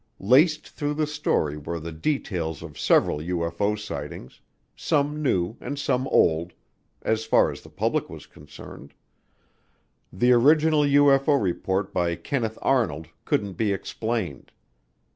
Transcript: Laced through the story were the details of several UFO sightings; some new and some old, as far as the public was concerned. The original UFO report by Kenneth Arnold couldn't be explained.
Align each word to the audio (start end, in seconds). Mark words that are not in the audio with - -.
Laced 0.17 0.67
through 0.67 0.95
the 0.95 1.05
story 1.05 1.57
were 1.59 1.79
the 1.79 1.91
details 1.91 2.63
of 2.63 2.79
several 2.79 3.19
UFO 3.19 3.77
sightings; 3.77 4.41
some 4.75 5.21
new 5.21 5.57
and 5.61 5.77
some 5.77 6.07
old, 6.07 6.53
as 7.03 7.23
far 7.23 7.51
as 7.51 7.61
the 7.61 7.69
public 7.69 8.09
was 8.09 8.25
concerned. 8.25 8.95
The 10.11 10.31
original 10.31 10.81
UFO 10.85 11.39
report 11.39 11.93
by 11.93 12.15
Kenneth 12.15 12.57
Arnold 12.63 13.09
couldn't 13.25 13.53
be 13.57 13.71
explained. 13.71 14.51